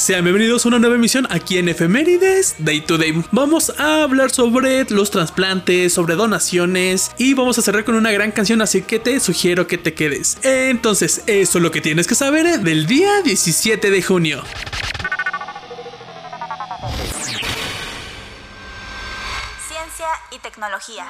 [0.00, 3.22] Sean bienvenidos a una nueva emisión aquí en Efemérides Day to Day.
[3.32, 8.32] Vamos a hablar sobre los trasplantes, sobre donaciones y vamos a cerrar con una gran
[8.32, 10.38] canción, así que te sugiero que te quedes.
[10.42, 14.42] Entonces, eso es lo que tienes que saber del día 17 de junio.
[19.68, 21.08] Ciencia y tecnología.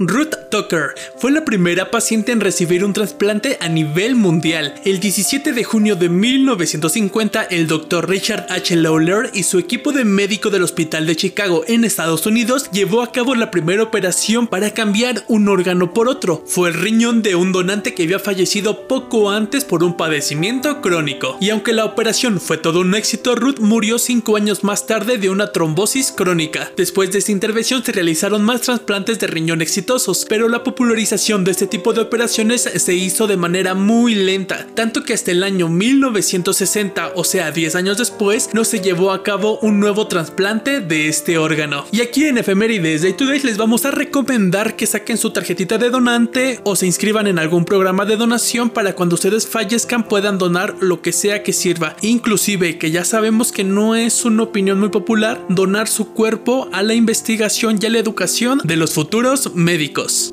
[0.00, 4.74] Ruth Tucker fue la primera paciente en recibir un trasplante a nivel mundial.
[4.84, 8.74] El 17 de junio de 1950, el doctor Richard H.
[8.74, 13.12] Lawler y su equipo de médico del Hospital de Chicago en Estados Unidos llevó a
[13.12, 16.42] cabo la primera operación para cambiar un órgano por otro.
[16.44, 21.38] Fue el riñón de un donante que había fallecido poco antes por un padecimiento crónico.
[21.40, 25.30] Y aunque la operación fue todo un éxito, Ruth murió cinco años más tarde de
[25.30, 26.72] una trombosis crónica.
[26.76, 29.83] Después de esta intervención se realizaron más trasplantes de riñón exitosos
[30.28, 35.02] pero la popularización de este tipo de operaciones se hizo de manera muy lenta, tanto
[35.04, 39.58] que hasta el año 1960, o sea 10 años después, no se llevó a cabo
[39.60, 41.84] un nuevo trasplante de este órgano.
[41.92, 45.76] Y aquí en Efemérides Day to Day les vamos a recomendar que saquen su tarjetita
[45.76, 50.38] de donante o se inscriban en algún programa de donación para cuando ustedes fallezcan puedan
[50.38, 51.96] donar lo que sea que sirva.
[52.00, 56.82] Inclusive que ya sabemos que no es una opinión muy popular donar su cuerpo a
[56.82, 59.73] la investigación y a la educación de los futuros médicos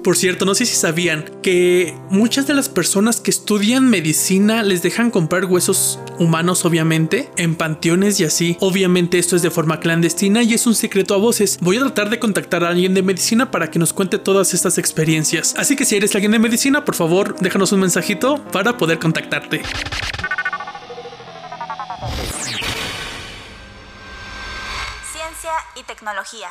[0.03, 4.83] por cierto, no sé si sabían que muchas de las personas que estudian medicina les
[4.83, 8.57] dejan comprar huesos humanos, obviamente, en panteones y así.
[8.59, 11.57] Obviamente esto es de forma clandestina y es un secreto a voces.
[11.59, 14.77] Voy a tratar de contactar a alguien de medicina para que nos cuente todas estas
[14.77, 15.55] experiencias.
[15.57, 19.63] Así que si eres alguien de medicina, por favor, déjanos un mensajito para poder contactarte.
[25.11, 26.49] Ciencia y tecnología.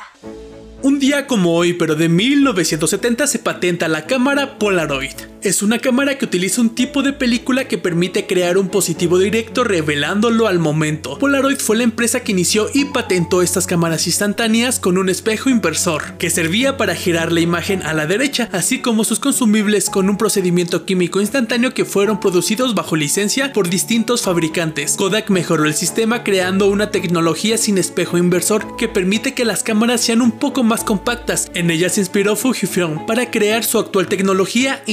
[0.83, 5.13] Un día como hoy, pero de 1970, se patenta la cámara Polaroid.
[5.43, 9.63] Es una cámara que utiliza un tipo de película que permite crear un positivo directo
[9.63, 11.17] revelándolo al momento.
[11.17, 16.15] Polaroid fue la empresa que inició y patentó estas cámaras instantáneas con un espejo inversor,
[16.19, 20.17] que servía para girar la imagen a la derecha, así como sus consumibles con un
[20.17, 24.95] procedimiento químico instantáneo que fueron producidos bajo licencia por distintos fabricantes.
[24.95, 30.01] Kodak mejoró el sistema creando una tecnología sin espejo inversor que permite que las cámaras
[30.01, 31.49] sean un poco más compactas.
[31.55, 34.83] En ella se inspiró Fujifilm para crear su actual tecnología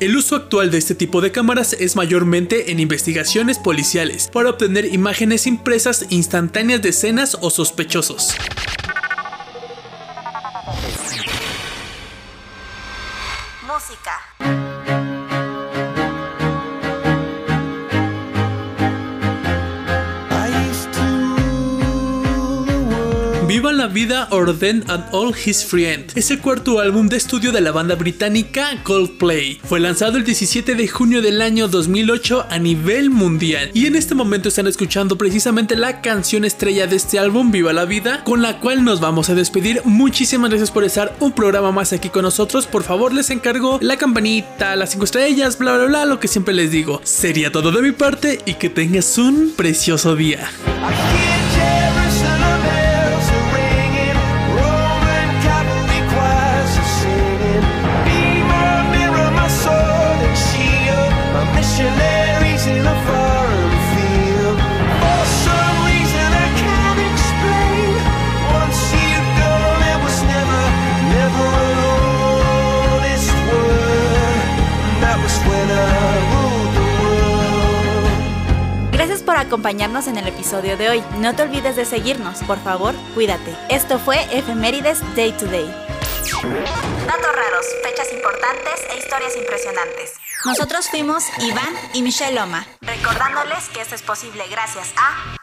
[0.00, 4.86] El uso actual de este tipo de cámaras es mayormente en investigaciones policiales para obtener
[4.86, 8.34] imágenes impresas instantáneas de escenas o sospechosos.
[13.62, 14.61] Música.
[23.72, 27.72] La vida Orden and All His Friends es el cuarto álbum de estudio de la
[27.72, 29.60] banda británica Coldplay.
[29.64, 34.14] Fue lanzado el 17 de junio del año 2008 a nivel mundial y en este
[34.14, 38.60] momento están escuchando precisamente la canción estrella de este álbum Viva la vida con la
[38.60, 39.80] cual nos vamos a despedir.
[39.84, 42.66] Muchísimas gracias por estar un programa más aquí con nosotros.
[42.66, 46.52] Por favor les encargo la campanita, las 5 estrellas, bla bla bla, lo que siempre
[46.52, 47.00] les digo.
[47.04, 50.50] Sería todo de mi parte y que tengas un precioso día.
[79.52, 81.04] Acompañarnos en el episodio de hoy.
[81.18, 83.54] No te olvides de seguirnos, por favor, cuídate.
[83.68, 85.66] Esto fue Efemérides Day to Day.
[87.06, 90.14] Datos raros, fechas importantes e historias impresionantes.
[90.44, 95.36] Nosotros fuimos Iván y Michelle Loma, recordándoles que esto es posible gracias a...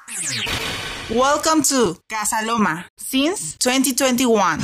[1.09, 4.57] Welcome to Casa Loma since 2021.